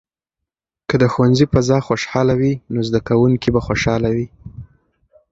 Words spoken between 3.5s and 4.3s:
به خوشاله وي.